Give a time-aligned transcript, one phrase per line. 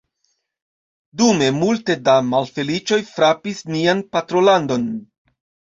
[1.21, 4.95] Dume, multe da malfeliĉoj frapis nian patrolandon.